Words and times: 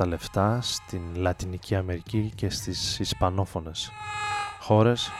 τα 0.00 0.06
λεφτά 0.06 0.58
στην 0.62 1.00
Λατινική 1.14 1.74
Αμερική 1.74 2.32
και 2.34 2.50
στις 2.50 2.98
Ισπανόφωνες 2.98 3.90
χώρες. 4.60 5.10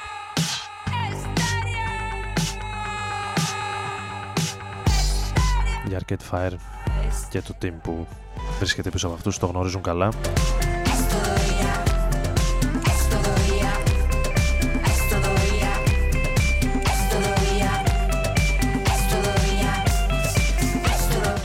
Για 5.86 6.00
Arcade 6.00 6.30
Fire 6.30 6.54
και 7.30 7.42
το 7.42 7.54
team 7.62 7.72
που 7.82 8.06
βρίσκεται 8.58 8.90
πίσω 8.90 9.06
από 9.06 9.16
αυτούς 9.16 9.38
το 9.38 9.46
γνωρίζουν 9.46 9.82
καλά 9.82 10.08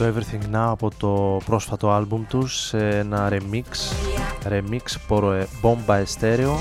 το 0.05 0.13
Everything 0.13 0.55
Now 0.55 0.69
από 0.71 0.91
το 0.97 1.41
πρόσφατο 1.45 1.91
άλμπουμ 1.91 2.25
τους 2.27 2.59
σε 2.59 2.89
ένα 2.89 3.29
remix 3.31 3.63
remix 4.49 4.81
por 5.09 5.43
Bomba 5.61 6.03
Estéreo 6.03 6.53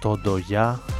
το 0.00 0.20
Doya 0.24 0.91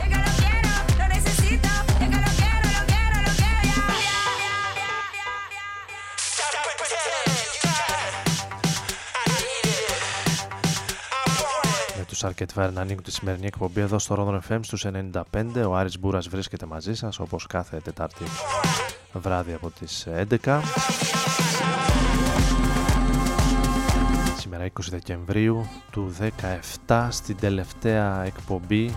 Arcade 12.25 12.55
Fire 12.55 12.71
να 12.73 12.81
ανοίγουν 12.81 13.03
τη 13.03 13.13
σημερινή 13.13 13.47
εκπομπή 13.47 13.81
εδώ 13.81 13.99
στο 13.99 14.15
Rodon 14.19 14.53
FM 14.53 14.59
στους 14.63 14.87
95. 14.87 15.23
Ο 15.67 15.77
Άρης 15.77 15.99
Μπούρας 15.99 16.29
βρίσκεται 16.29 16.67
μαζί 16.67 16.95
σας 16.95 17.19
όπως 17.19 17.47
κάθε 17.47 17.81
Τετάρτη 17.85 18.25
βράδυ 19.13 19.53
από 19.53 19.71
τις 19.71 20.07
11. 20.45 20.61
Σήμερα 24.39 24.65
20 24.65 24.69
Δεκεμβρίου 24.91 25.69
του 25.91 26.15
17 26.87 27.09
στην 27.11 27.37
τελευταία 27.37 28.25
εκπομπή 28.25 28.95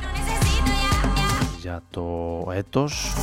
για 1.60 1.84
το 1.90 2.48
έτος. 2.52 3.14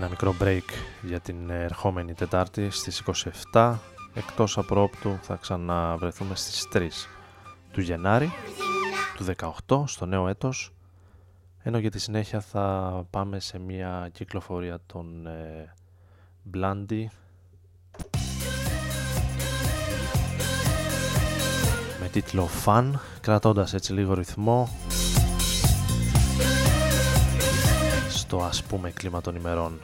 Μικρό 0.00 0.34
break 0.40 0.62
για 1.02 1.20
την 1.20 1.50
ερχόμενη 1.50 2.14
Τετάρτη 2.14 2.70
στις 2.70 3.02
27 3.52 3.74
εκτός 4.14 4.58
απρόπτου 4.58 5.18
θα 5.22 5.36
ξαναβρεθούμε 5.36 6.34
στις 6.34 6.68
3 6.72 6.88
του 7.72 7.80
Γενάρη 7.80 8.32
του 9.16 9.24
18 9.66 9.84
στο 9.86 10.06
νέο 10.06 10.28
έτος. 10.28 10.72
Ενώ 11.62 11.78
για 11.78 11.90
τη 11.90 11.98
συνέχεια 11.98 12.40
θα 12.40 13.06
πάμε 13.10 13.40
σε 13.40 13.58
μια 13.58 14.08
κυκλοφορία 14.12 14.78
των 14.86 15.26
ε, 15.26 15.74
Blondie. 16.54 17.06
Με 22.00 22.08
τίτλο 22.12 22.48
Fun, 22.64 22.90
κρατώντας 23.20 23.74
έτσι 23.74 23.92
λίγο 23.92 24.14
ρυθμό 24.14 24.68
στο 28.34 28.44
ας 28.44 28.62
πούμε 28.62 28.90
κλίμα 28.90 29.20
των 29.20 29.34
ημερών. 29.36 29.80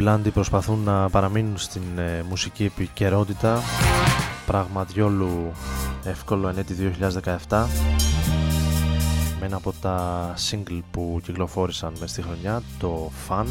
Blondie 0.00 0.32
προσπαθούν 0.32 0.78
να 0.78 1.10
παραμείνουν 1.10 1.58
στην 1.58 1.98
ε, 1.98 2.22
μουσική 2.28 2.64
επικαιρότητα. 2.64 3.60
Πράγμα 4.46 4.84
διόλου 4.84 5.52
εύκολο 6.04 6.48
ενέτη 6.48 6.94
2017 7.48 7.64
με 9.40 9.46
ένα 9.46 9.56
από 9.56 9.72
τα 9.80 10.34
single 10.50 10.80
που 10.90 11.20
κυκλοφόρησαν 11.22 11.92
μες 12.00 12.10
στη 12.10 12.22
χρονιά 12.22 12.62
το 12.78 13.10
Fun. 13.28 13.46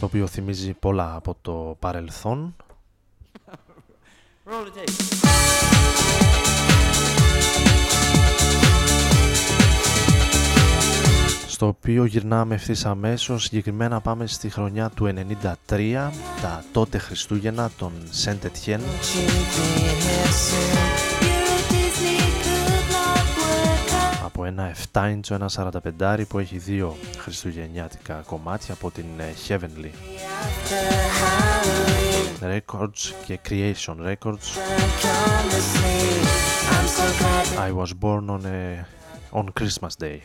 Το 0.00 0.06
οποίο 0.06 0.26
θυμίζει 0.26 0.72
πολλά 0.72 1.14
από 1.14 1.36
το 1.42 1.76
παρελθόν 1.78 2.54
στο 11.58 11.66
οποίο 11.66 12.04
γυρνάμε 12.04 12.54
ευθύς 12.54 12.84
αμέσως. 12.84 13.44
Συγκεκριμένα 13.44 14.00
πάμε 14.00 14.26
στη 14.26 14.50
χρονιά 14.50 14.90
του 14.90 15.14
93, 15.68 16.10
τα 16.42 16.64
τότε 16.72 16.98
Χριστούγεννα 16.98 17.70
των 17.78 17.92
Σεντ 18.10 18.44
Ετιέν. 18.44 18.80
Από 24.24 24.44
ένα 24.44 24.74
7 24.92 25.00
inch, 25.00 25.30
ένα 25.30 25.50
45 25.98 26.22
που 26.28 26.38
έχει 26.38 26.58
δύο 26.58 26.96
χριστουγεννιάτικα 27.18 28.22
κομμάτια 28.26 28.74
από 28.74 28.90
την 28.90 29.04
ε, 29.16 29.34
Heavenly 29.48 29.90
Records 32.40 33.12
και 33.26 33.38
Creation 33.48 33.96
Records. 34.06 34.46
I 37.68 37.72
was 37.72 37.92
born 38.00 38.30
on 38.30 38.44
a 38.46 38.97
on 39.32 39.50
Christmas 39.50 39.96
Day. 39.96 40.22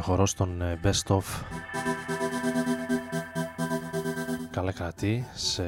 Χορός 0.00 0.34
των 0.34 0.62
ε, 0.62 0.80
Best 0.82 1.16
Of. 1.16 1.22
Καλά 4.50 4.72
κρατεί 4.72 5.26
σε 5.34 5.64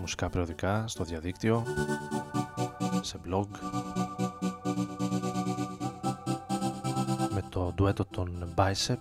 μουσικά 0.00 0.28
περιοδικά, 0.28 0.84
στο 0.88 1.04
διαδίκτυο, 1.04 1.64
σε 3.00 3.18
blog. 3.28 3.46
Με 7.30 7.42
το 7.48 7.72
ντουέτο 7.74 8.04
των 8.04 8.52
Bicep. 8.54 8.96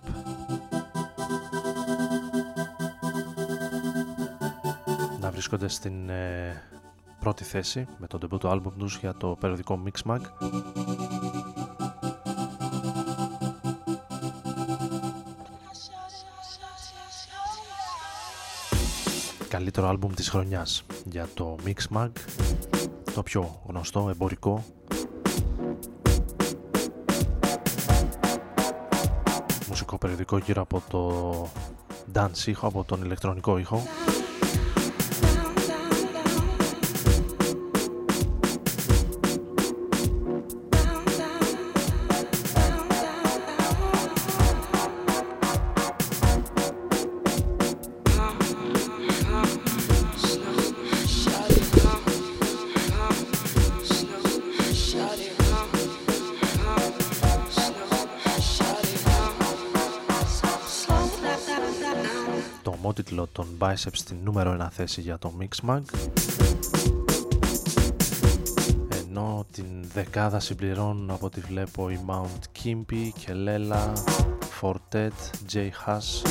Βρίσκονται 5.46 5.68
στην 5.68 6.10
ε, 6.10 6.62
πρώτη 7.20 7.44
θέση 7.44 7.88
με 7.98 8.08
το 8.08 8.20
debut 8.22 8.50
album 8.52 8.72
τους 8.78 8.98
για 8.98 9.14
το 9.14 9.38
περιοδικό 9.40 9.84
Mixmag. 9.86 10.20
Καλύτερο 19.54 19.88
άλμπουμ 19.88 20.14
της 20.14 20.30
χρονιάς 20.30 20.84
για 21.06 21.28
το 21.34 21.56
Mixmag, 21.66 22.10
το 23.14 23.24
πιο 23.24 23.62
γνωστό 23.68 24.10
εμπορικό 24.10 24.64
μουσικό 29.68 29.98
περιοδικό 29.98 30.38
γύρω 30.38 30.62
από 30.62 30.84
το 30.90 31.48
dance 32.14 32.46
ήχο, 32.48 32.68
από 32.68 32.84
τον 32.84 33.04
ηλεκτρονικό 33.04 33.58
ήχο. 33.58 33.84
Biceps 63.74 63.94
στην 63.94 64.18
νούμερο 64.24 64.58
1 64.62 64.68
θέση 64.72 65.02
για 65.02 65.18
το 65.18 65.34
Mixmag 65.40 65.82
ενώ 69.08 69.46
την 69.52 69.66
δεκάδα 69.94 70.40
συμπληρώνουν 70.40 71.10
από 71.10 71.26
ό,τι 71.26 71.40
βλέπω 71.40 71.90
η 71.90 72.00
Mount 72.08 72.64
Kimpy, 72.64 73.10
Kelela, 73.26 73.94
Fortet, 74.62 75.12
J 75.54 75.70
Haas 75.86 76.22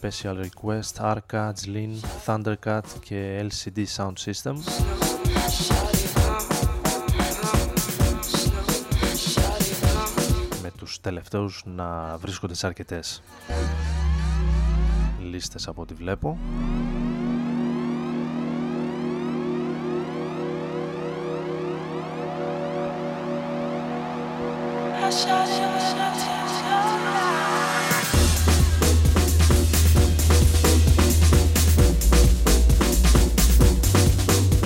Special 0.00 0.36
Request, 0.44 1.14
Arca, 1.14 1.52
Jlin, 1.64 1.94
Thundercat 2.26 2.80
και 3.00 3.48
LCD 3.50 3.84
Sound 3.96 4.12
System. 4.24 4.54
Με 10.62 10.70
τους 10.76 11.00
τελευταίους 11.00 11.62
να 11.66 12.16
βρίσκονται 12.16 12.54
σε 12.54 12.66
αρκετές 12.66 13.22
λίστες 15.26 15.68
από 15.68 15.82
ό,τι 15.82 15.94
βλέπω. 15.94 16.38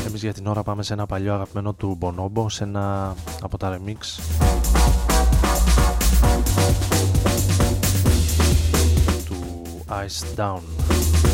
Εμείς 0.07 0.23
για 0.23 0.33
την 0.33 0.47
ώρα 0.47 0.63
πάμε 0.63 0.83
σε 0.83 0.93
ένα 0.93 1.07
παλιό 1.07 1.35
αγαπημένο 1.35 1.73
του 1.73 1.99
Bonobo, 2.01 2.45
σε 2.51 2.65
ένα 2.65 3.15
από 3.43 3.59
τα 3.59 3.79
remix 3.79 4.21
Eyes 10.01 10.23
Down. 10.35 11.30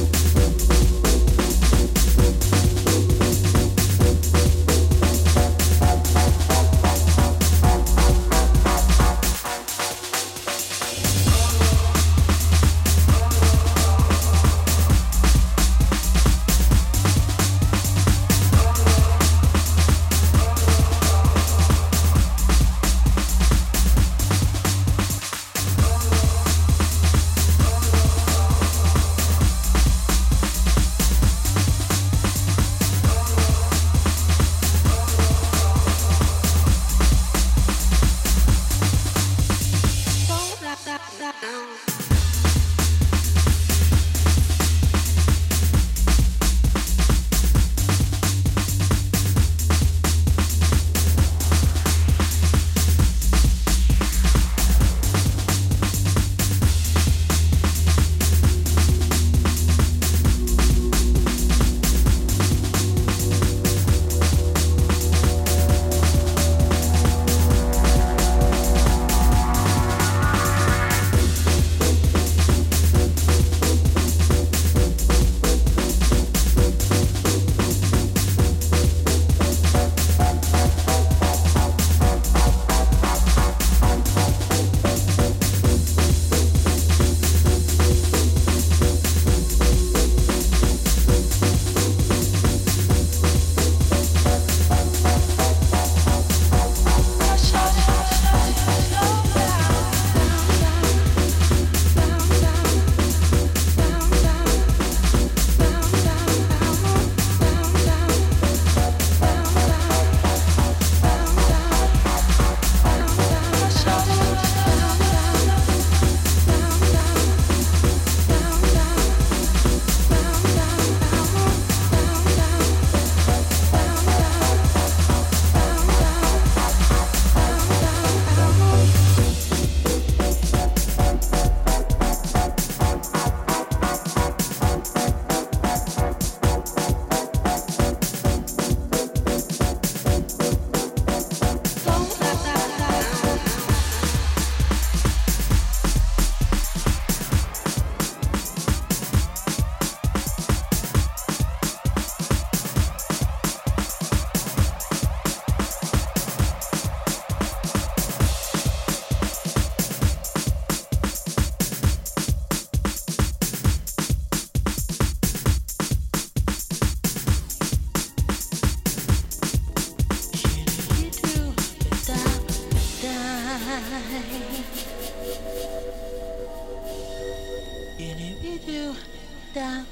down, 179.56 179.86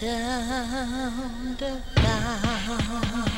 down, 0.00 1.56
down. 1.58 3.31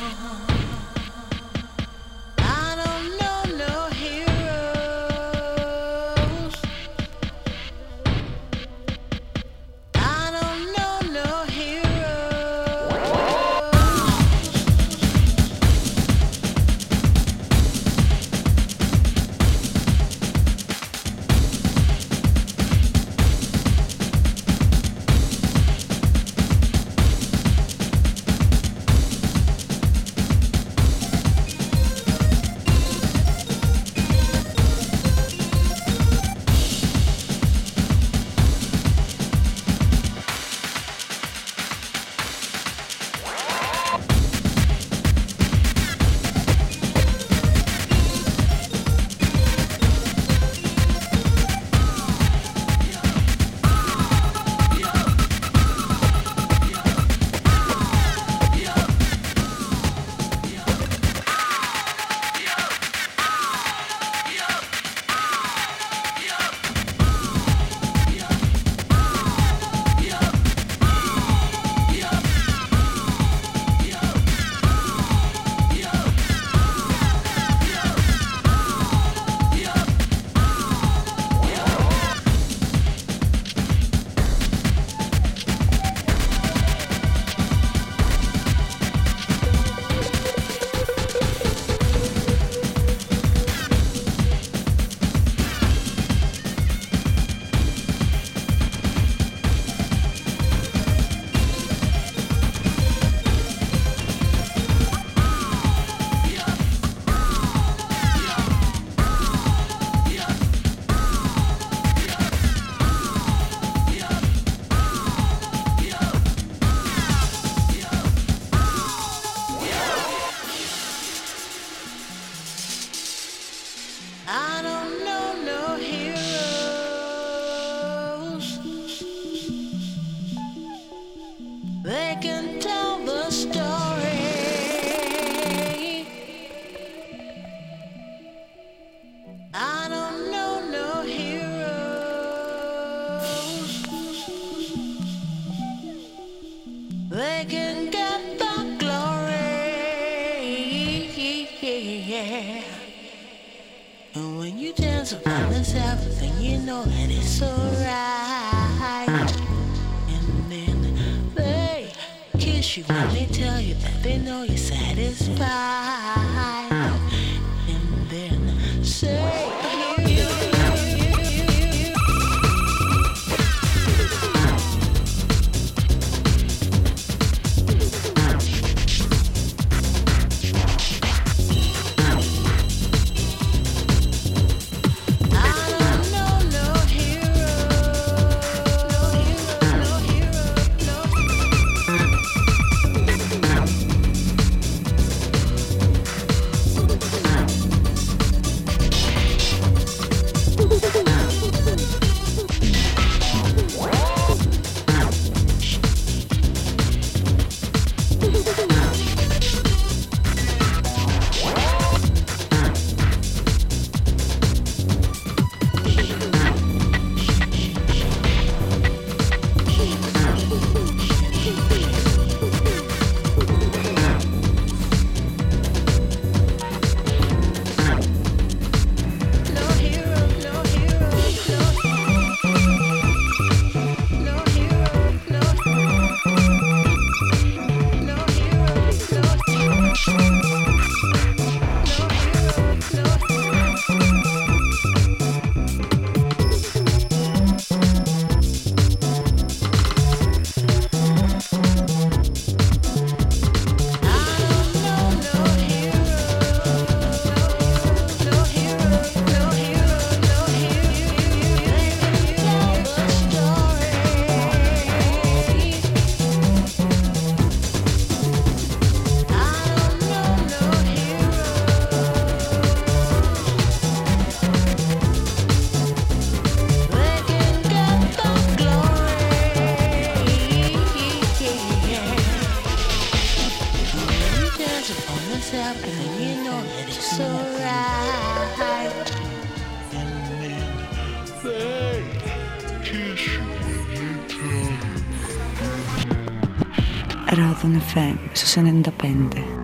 femme, 297.79 298.17
ça, 298.33 298.45
ça 298.45 298.61
n'indépendant. 298.61 299.54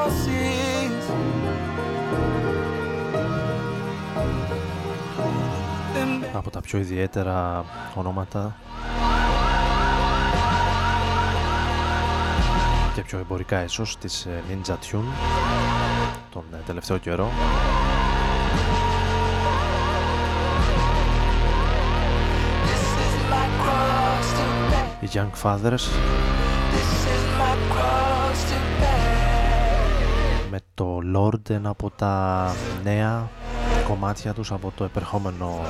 FM 0.00 0.90
στους 1.00 1.20
95. 6.58 6.60
πιο 6.62 6.78
ιδιαίτερα 6.78 7.64
ονόματα. 7.94 8.56
Και 12.94 13.02
πιο 13.02 13.18
εμπορικά 13.18 13.64
ίσως 13.64 13.98
της 13.98 14.26
ε, 14.26 14.42
Ninja 14.50 14.72
Tune 14.72 15.12
τον 16.30 16.44
ε, 16.52 16.56
τελευταίο 16.66 16.98
καιρό. 16.98 17.30
Οι 25.00 25.08
Young 25.12 25.30
Fathers. 25.42 25.88
Με 27.38 27.99
το 30.80 31.00
Lord 31.14 31.50
ένα 31.50 31.68
από 31.68 31.90
τα 31.96 32.54
νέα 32.82 33.28
κομμάτια 33.88 34.32
τους 34.32 34.52
από 34.52 34.72
το 34.76 34.84
επερχόμενο 34.84 35.60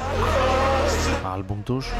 άλμπουμ 1.35 1.62
τους. 1.62 1.92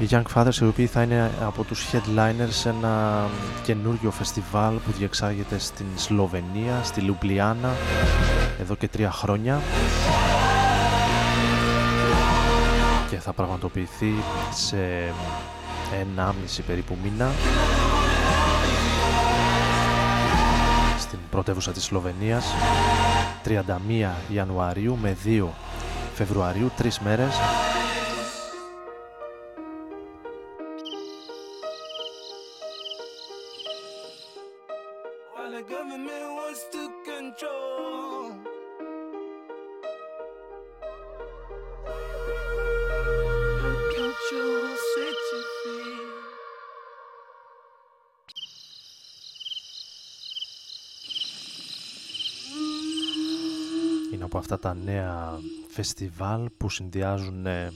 Οι 0.00 0.08
Young 0.10 0.22
Fathers 0.34 0.54
οι 0.60 0.64
οποίοι 0.64 0.86
θα 0.86 1.02
είναι 1.02 1.30
από 1.46 1.64
τους 1.64 1.86
headliners 1.92 2.50
σε 2.50 2.68
ένα 2.68 3.26
καινούριο 3.64 4.10
φεστιβάλ 4.10 4.74
που 4.74 4.92
διεξάγεται 4.98 5.58
στην 5.58 5.86
Σλοβενία, 5.96 6.80
στη 6.82 7.00
Λουμπλιάνα 7.00 7.70
εδώ 8.60 8.74
και 8.74 8.88
τρία 8.88 9.10
χρόνια 9.10 9.60
και 13.12 13.18
θα 13.18 13.32
πραγματοποιηθεί 13.32 14.12
σε 14.50 14.76
ένα 16.00 16.34
μισή 16.42 16.62
περίπου 16.62 16.96
μήνα. 17.02 17.30
Πρωτεύουσα 21.30 21.72
της 21.72 21.84
Σλοβενίας 21.84 22.44
31 23.44 24.10
Ιανουαρίου 24.28 24.98
με 25.02 25.16
2 25.24 25.46
Φεβρουαρίου, 26.14 26.70
τρεις 26.76 26.98
μέρες 26.98 27.34
αυτά 54.54 54.68
τα 54.68 54.74
νέα 54.74 55.38
φεστιβάλ 55.68 56.48
που 56.56 56.68
συνδυάζουν 56.68 57.46
ε, 57.46 57.72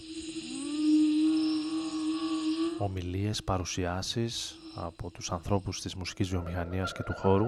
ομιλίες, 2.79 3.45
παρουσιάσεις 3.45 4.59
από 4.75 5.11
τους 5.11 5.33
ανθρώπους 5.33 5.81
της 5.81 5.95
μουσικής 5.95 6.29
βιομηχανίας 6.29 6.93
και 6.93 7.03
του 7.03 7.15
χώρου. 7.17 7.47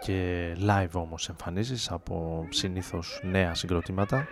Και 0.00 0.52
live 0.66 0.92
όμως 0.92 1.28
εμφανίσεις 1.28 1.90
από 1.90 2.46
συνήθως 2.50 3.20
νέα 3.22 3.54
συγκροτήματα 3.54 4.26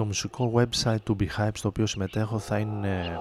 Το 0.00 0.06
μουσικό 0.06 0.52
website 0.54 1.00
του 1.04 1.16
Behype 1.20 1.50
στο 1.54 1.68
οποίο 1.68 1.86
συμμετέχω 1.86 2.38
θα 2.38 2.58
είναι 2.58 3.18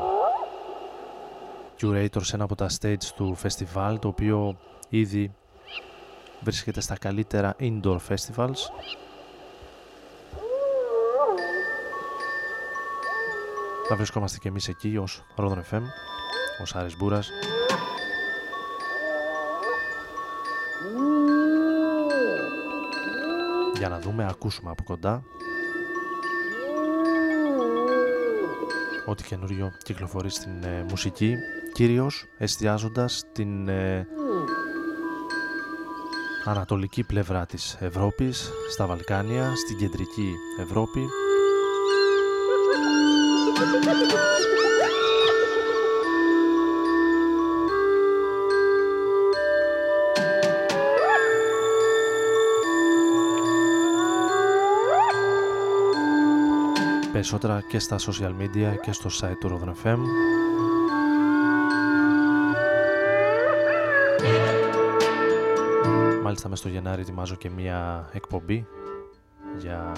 curator 1.82 2.22
σε 2.22 2.36
ένα 2.36 2.44
από 2.44 2.56
τα 2.56 2.70
stage 2.80 3.04
του 3.16 3.38
festival 3.44 3.96
το 4.00 4.08
οποίο 4.08 4.58
ήδη 4.90 5.32
βρίσκεται 6.42 6.82
στα 6.82 6.98
καλύτερα 6.98 7.56
indoor 7.60 7.98
festivals. 8.10 8.60
Θα 13.88 13.96
βρισκόμαστε 13.96 14.38
και 14.38 14.48
εμείς 14.48 14.68
εκεί 14.68 14.98
ως 14.98 15.24
Rodon 15.38 15.62
FM, 15.72 15.82
ως 16.62 16.76
Άρης 16.76 16.98
Μπούρας. 16.98 17.30
Για 23.78 23.90
να 23.90 24.00
δούμε, 24.00 24.28
ακούσουμε 24.30 24.72
από 24.72 24.84
κοντά 24.84 25.24
ό,τι 29.10 29.24
καινούριο 29.24 29.72
κυκλοφορεί 29.84 30.30
στην 30.30 30.64
ε, 30.64 30.86
μουσική, 30.90 31.36
κυρίως 31.74 32.26
εστιάζοντας 32.38 33.24
την 33.32 33.68
ε, 33.68 34.08
ανατολική 36.46 37.04
πλευρά 37.04 37.46
της 37.46 37.78
Ευρώπης, 37.80 38.52
στα 38.72 38.86
Βαλκάνια, 38.86 39.56
στην 39.56 39.78
κεντρική 39.78 40.36
Ευρώπη. 40.62 41.08
Περισσότερα 57.20 57.62
και 57.68 57.80
στα 57.80 57.98
social 57.98 58.34
media 58.42 58.74
και 58.82 58.92
στο 58.92 59.10
site 59.20 59.38
του 59.40 59.50
Rodon 59.50 59.88
FM. 59.88 59.98
Μάλιστα 66.24 66.50
μέσα 66.50 66.62
στο 66.62 66.70
Γενάρη 66.70 67.02
ετοιμάζω 67.02 67.36
και 67.36 67.50
μία 67.50 68.10
εκπομπή 68.14 68.68
για 69.58 69.92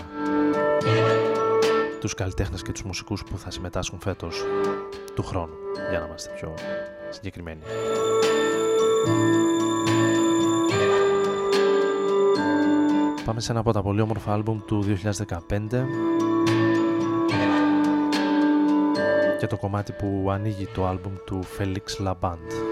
τους 2.00 2.14
καλλιτέχνες 2.14 2.62
και 2.62 2.72
τους 2.72 2.84
μουσικούς 2.84 3.24
που 3.24 3.38
θα 3.38 3.52
συμμετάσχουν 3.52 4.00
φέτος 4.00 4.44
του 5.16 5.24
χρόνου 5.24 5.54
για 5.90 6.00
να 6.00 6.06
είμαστε 6.06 6.32
πιο 6.36 6.54
συγκεκριμένοι. 7.10 7.62
Πάμε 13.26 13.40
σε 13.40 13.52
ένα 13.52 13.60
από 13.60 13.72
τα 13.72 13.82
πολύ 13.82 14.02
όμορφα 14.02 14.34
άλμπουμ 14.34 14.60
του 14.66 14.86
2015 15.50 16.31
και 19.42 19.48
το 19.48 19.58
κομμάτι 19.58 19.92
που 19.92 20.28
ανοίγει 20.32 20.68
το 20.68 20.88
άλμπουμ 20.88 21.14
του 21.26 21.44
Felix 21.58 22.08
Laband. 22.08 22.71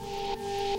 Música 0.00 0.69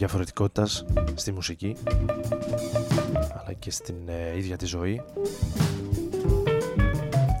διαφορετικότητας 0.00 0.84
στη 1.14 1.32
μουσική 1.32 1.76
αλλά 3.40 3.52
και 3.58 3.70
στην 3.70 3.96
ε, 4.06 4.36
ίδια 4.36 4.56
τη 4.56 4.66
ζωή. 4.66 5.02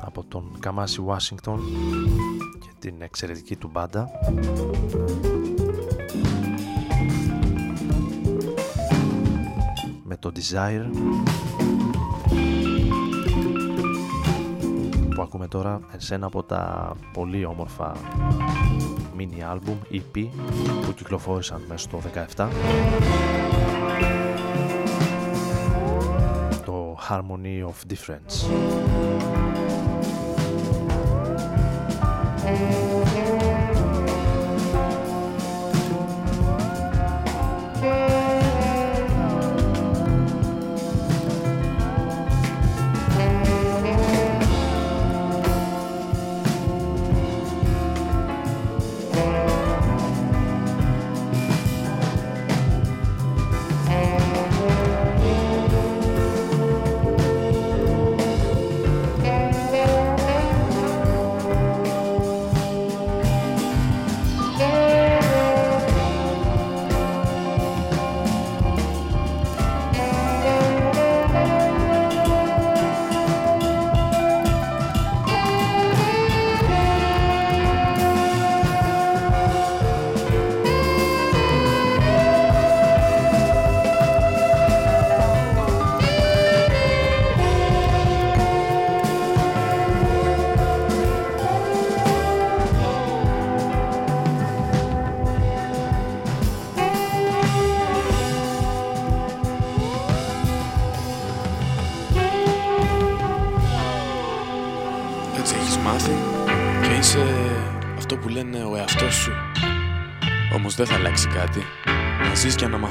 Από 0.04 0.24
τον 0.24 0.56
Καμάσι 0.60 1.00
Ουάσιγκτον 1.00 1.60
και 2.60 2.68
την 2.78 2.94
εξαιρετική 3.02 3.56
του 3.56 3.68
μπάντα. 3.72 4.10
Με 10.04 10.16
το 10.16 10.32
Desire 10.34 10.90
που 15.40 15.46
ακούμε 15.46 15.64
τώρα 15.64 15.80
σε 15.96 16.14
ένα 16.14 16.26
από 16.26 16.42
τα 16.42 16.92
πολύ 17.12 17.44
όμορφα 17.44 17.96
mini 19.18 19.54
album 19.54 19.76
EP 19.92 20.26
που 20.84 20.92
κυκλοφόρησαν 20.94 21.62
μέσα 21.68 21.88
στο 21.88 22.00
17 22.36 22.48
το 26.64 26.98
Harmony 27.08 27.64
of 27.64 27.92
Difference 27.92 28.50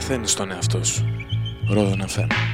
μαθαίνεις 0.10 0.34
τον 0.34 0.52
εαυτό 0.52 0.84
σου. 0.84 1.06
Ρόδο 1.68 1.96
FM. 2.08 2.49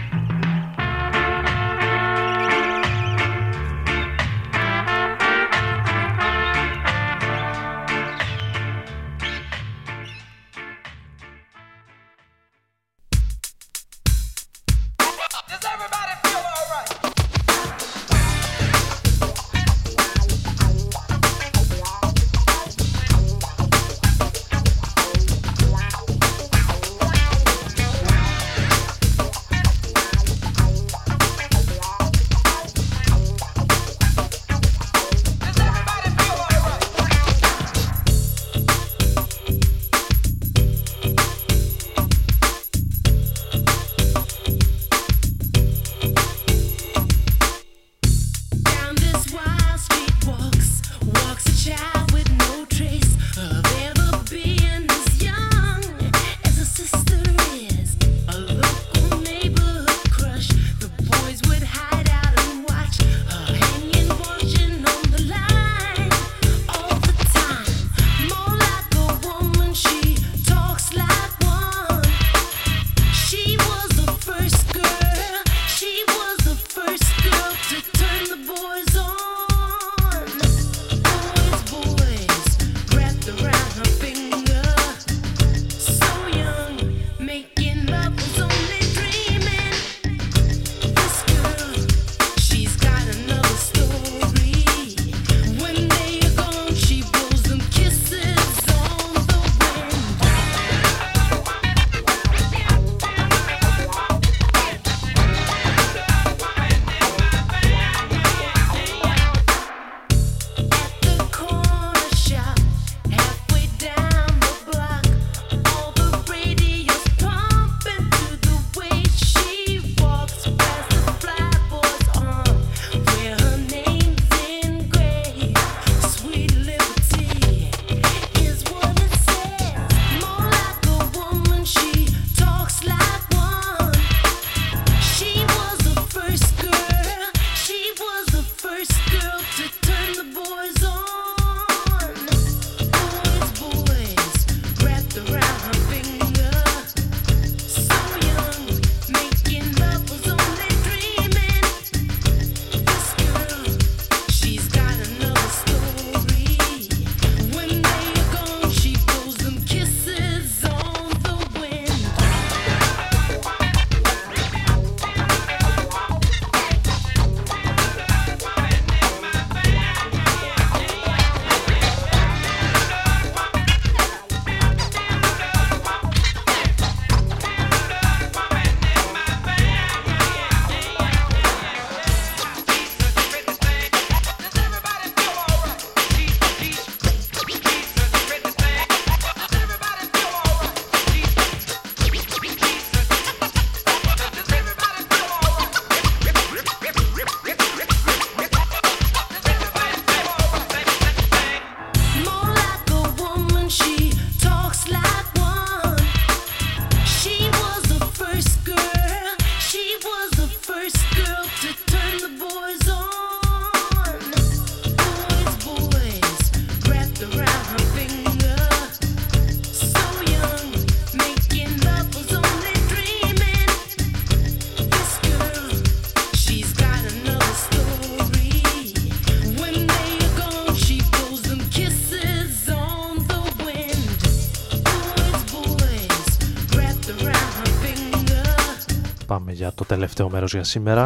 Τελευταίο 240.16 240.39
μέρος 240.39 240.53
για 240.53 240.63
σήμερα 240.63 241.03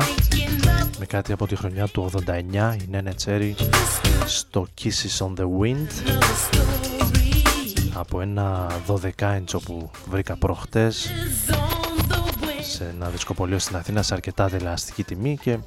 με 1.00 1.06
κάτι 1.06 1.32
από 1.32 1.48
τη 1.48 1.56
χρονιά 1.56 1.88
του 1.88 2.10
89 2.28 2.76
η 2.82 2.88
Νένε 2.90 3.14
Τσέρι 3.14 3.56
στο 4.26 4.68
Kisses 4.82 5.26
on 5.26 5.34
the 5.40 5.44
Wind 5.44 5.88
από 7.94 8.22
ένα 8.22 8.68
12 8.88 9.10
inch 9.20 9.62
που 9.66 9.92
βρήκα 10.10 10.36
προχτές 10.38 11.10
σε 12.62 12.94
ένα 12.96 13.10
δισκοπολείο 13.10 13.60
στην 13.60 13.76
Αθήνα 13.76 14.02
σε 14.02 14.14
αρκετά 14.14 14.48
δελαστική 14.48 15.04
τιμή 15.04 15.38
και 15.42 15.58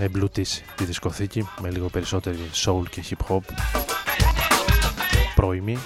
εμπλουτίσει 0.00 0.64
τη 0.76 0.84
δισκοθήκη 0.84 1.48
με 1.60 1.70
λίγο 1.70 1.88
περισσότερη 1.88 2.50
soul 2.64 2.82
και 2.90 3.04
hip 3.10 3.34
hop. 3.34 3.40
Πρώιμη 5.34 5.78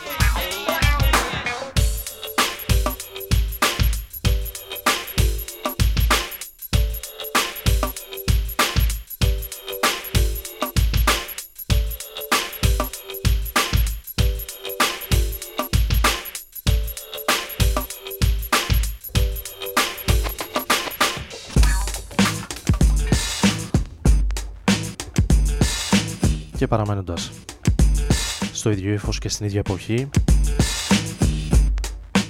ίδιο 28.76 28.92
ύφος 28.92 29.18
και 29.18 29.28
στην 29.28 29.46
ίδια 29.46 29.58
εποχή. 29.58 30.08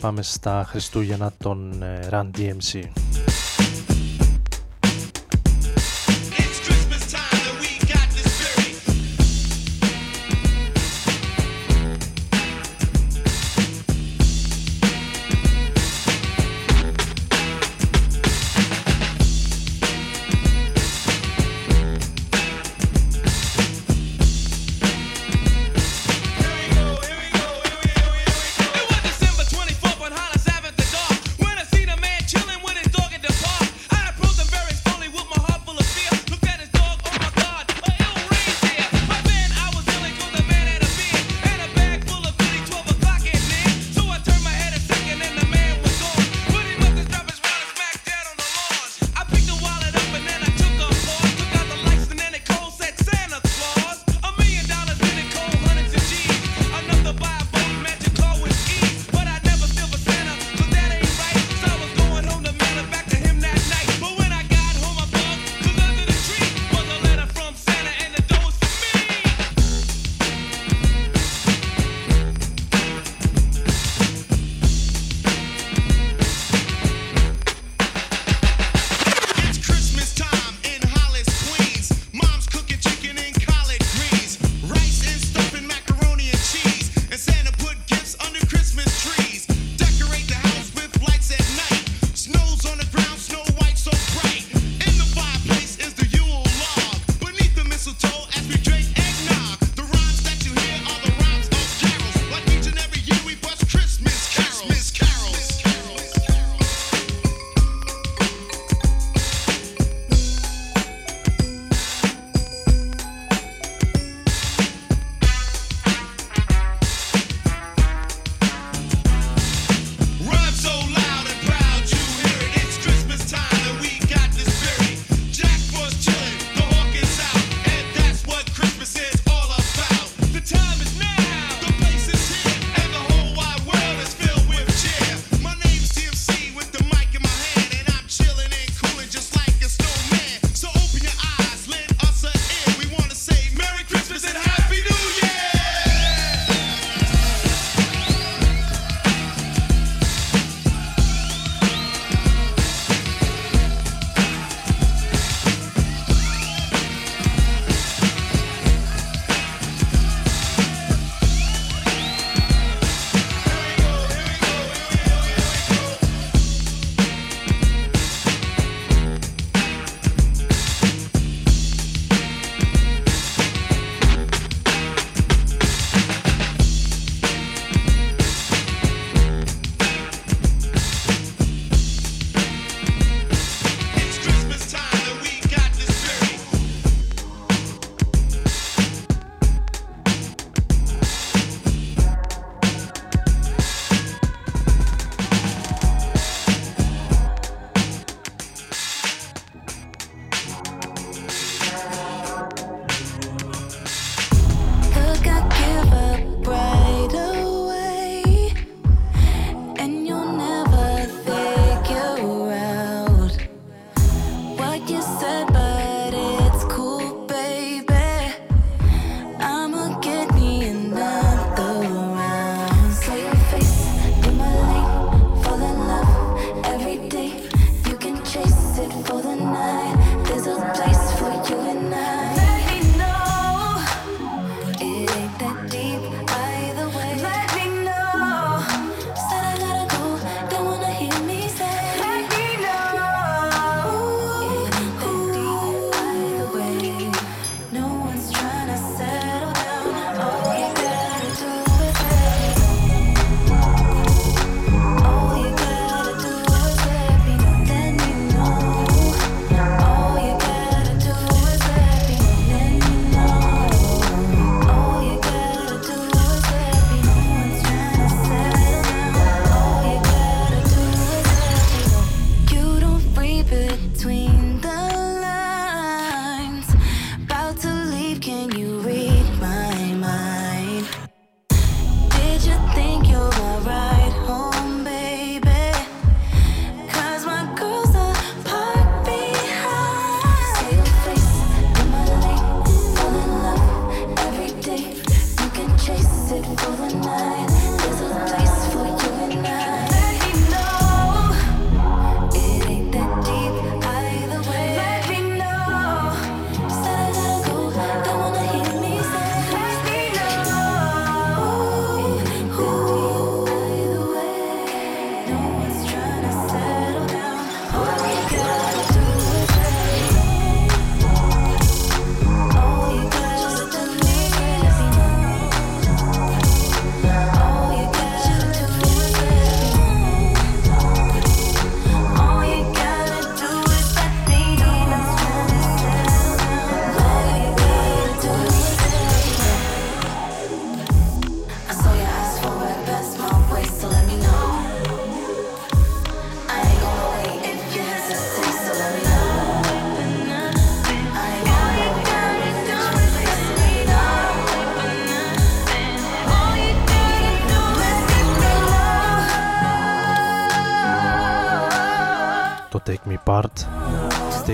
Πάμε 0.01 0.22
στα 0.22 0.64
Χριστούγεννα 0.68 1.32
των 1.38 1.82
ε, 1.82 2.09
Run 2.11 2.30
DMC 2.36 2.82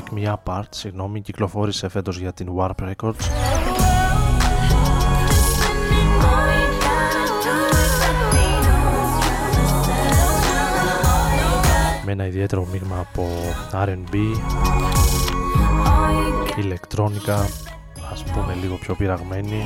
Take 0.00 0.18
Me 0.18 0.34
Apart, 0.34 0.68
συγγνώμη, 0.70 1.20
κυκλοφόρησε 1.20 1.88
φέτος 1.88 2.18
για 2.18 2.32
την 2.32 2.48
Warp 2.56 2.70
Records. 2.78 3.24
Με 12.04 12.12
ένα 12.12 12.26
ιδιαίτερο 12.26 12.66
μείγμα 12.72 12.98
από 12.98 13.28
R&B 13.72 14.16
ηλεκτρόνικα 16.56 17.48
ας 18.12 18.24
πούμε 18.24 18.54
λίγο 18.60 18.74
πιο 18.74 18.94
πειραγμένη. 18.94 19.64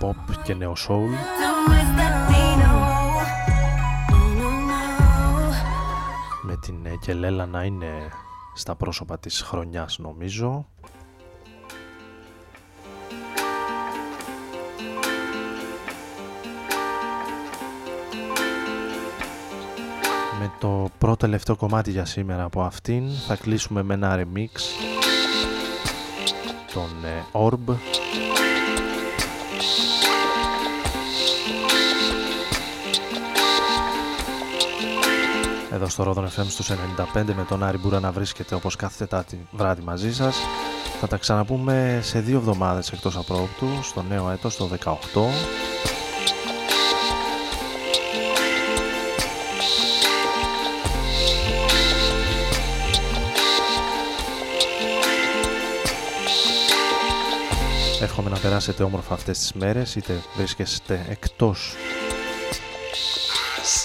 Pop 0.00 0.34
και 0.42 0.54
νέο 0.54 0.72
soul 0.88 1.10
με 7.06 7.12
την 7.12 7.20
Κελέλα 7.20 7.46
να 7.46 7.64
είναι 7.64 8.08
στα 8.54 8.74
πρόσωπα 8.74 9.18
της 9.18 9.40
χρονιάς 9.40 9.98
νομίζω. 9.98 10.66
Με 20.40 20.52
το 20.60 20.88
πρώτο 20.98 21.16
τελευταίο 21.16 21.56
κομμάτι 21.56 21.90
για 21.90 22.04
σήμερα 22.04 22.44
από 22.44 22.62
αυτήν 22.62 23.10
θα 23.10 23.36
κλείσουμε 23.36 23.82
με 23.82 23.94
ένα 23.94 24.18
remix 24.18 24.50
τον 26.72 27.04
ε, 27.04 27.24
Orb 27.32 28.05
εδώ 35.76 35.88
στο 35.88 36.12
Rodon 36.16 36.24
FM 36.24 36.46
στους 36.48 36.70
95 36.70 37.34
με 37.36 37.44
τον 37.48 37.64
Άρη 37.64 37.78
Μπούρα 37.78 38.00
να 38.00 38.12
βρίσκεται 38.12 38.54
όπως 38.54 38.76
κάθε 38.76 38.94
Τετάρτη 38.98 39.46
βράδυ 39.50 39.82
μαζί 39.82 40.14
σας. 40.14 40.36
Θα 41.00 41.06
τα 41.06 41.16
ξαναπούμε 41.16 42.00
σε 42.02 42.20
δύο 42.20 42.36
εβδομάδες 42.36 42.92
εκτός 42.92 43.16
απρόπτου 43.16 43.66
στο 43.82 44.02
νέο 44.08 44.30
έτος 44.30 44.56
το 44.56 44.68
18 44.84 44.94
Εύχομαι 58.00 58.30
να 58.30 58.38
περάσετε 58.38 58.82
όμορφα 58.82 59.14
αυτές 59.14 59.38
τις 59.38 59.52
μέρες, 59.52 59.94
είτε 59.94 60.22
βρίσκεστε 60.36 61.06
εκτός 61.08 61.74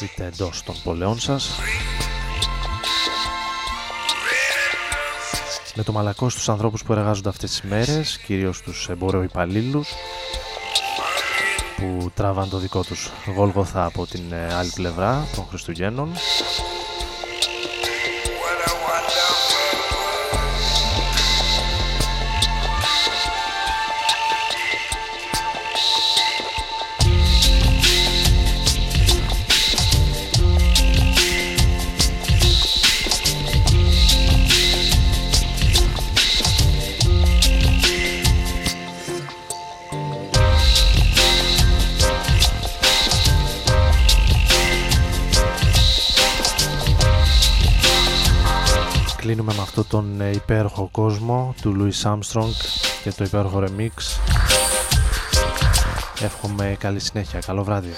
είτε 0.02 0.26
εντός 0.26 0.64
των 0.64 0.76
πολεών 0.84 1.20
σας. 1.20 1.50
Με 5.76 5.84
το 5.84 5.92
μαλακό 5.92 6.30
στους 6.30 6.50
ανθρώπους 6.50 6.84
που 6.84 6.94
εργάζονται 6.94 7.30
αυτές 7.30 7.50
τις 7.50 7.62
μέρες, 7.62 8.18
κυρίως 8.18 8.62
τους 8.62 8.90
εμπόρεο 8.90 9.24
υπαλλήλους, 9.24 9.90
που 11.78 12.12
τράβαν 12.16 12.50
το 12.50 12.58
δικό 12.58 12.84
τους 12.84 13.10
γόλγοθα 13.36 13.86
από 13.86 14.06
την 14.08 14.32
ε, 14.32 14.54
άλλη 14.54 14.72
πλευρά 14.76 15.28
των 15.36 15.46
Χριστουγέννων. 15.50 16.12
Κλείνουμε 49.42 49.62
με 49.62 49.70
αυτό 49.70 49.84
τον 49.84 50.22
ε, 50.22 50.30
υπέροχο 50.30 50.90
κόσμο 50.92 51.56
του 51.62 51.76
Louis 51.80 52.12
Armstrong 52.12 52.52
και 53.04 53.12
το 53.12 53.24
υπέροχο 53.24 53.64
remix. 53.64 54.22
Εύχομαι 56.22 56.76
καλή 56.80 57.00
συνέχεια. 57.00 57.40
Καλό 57.40 57.64
βράδυ. 57.64 57.92